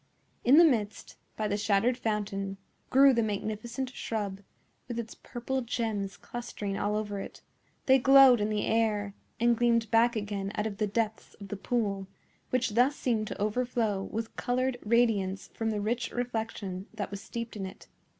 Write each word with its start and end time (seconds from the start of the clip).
In 0.43 0.57
the 0.57 0.63
midst, 0.65 1.15
by 1.37 1.47
the 1.47 1.57
shattered 1.57 1.95
fountain, 1.95 2.57
grew 2.89 3.13
the 3.13 3.21
magnificent 3.21 3.91
shrub, 3.93 4.41
with 4.87 4.97
its 4.97 5.13
purple 5.13 5.61
gems 5.61 6.17
clustering 6.17 6.75
all 6.75 6.95
over 6.95 7.19
it; 7.19 7.43
they 7.85 7.99
glowed 7.99 8.41
in 8.41 8.49
the 8.49 8.65
air, 8.65 9.13
and 9.39 9.55
gleamed 9.55 9.91
back 9.91 10.15
again 10.15 10.51
out 10.55 10.65
of 10.65 10.77
the 10.77 10.87
depths 10.87 11.35
of 11.35 11.49
the 11.49 11.55
pool, 11.55 12.07
which 12.49 12.71
thus 12.71 12.95
seemed 12.95 13.27
to 13.27 13.39
overflow 13.39 14.01
with 14.05 14.35
colored 14.35 14.79
radiance 14.83 15.49
from 15.53 15.69
the 15.69 15.79
rich 15.79 16.09
reflection 16.11 16.87
that 16.95 17.11
was 17.11 17.21
steeped 17.21 17.55
in 17.55 17.67
it. 17.67 17.87